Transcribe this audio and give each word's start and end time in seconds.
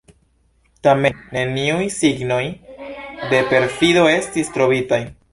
Tamen, 0.85 1.17
neniuj 1.35 1.89
signoj 1.95 2.41
de 3.33 3.41
perfido 3.51 4.07
estis 4.15 4.51
trovitaj. 4.57 4.99